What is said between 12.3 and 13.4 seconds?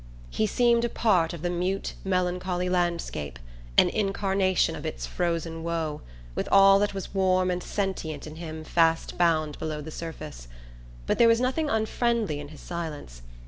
in his silence.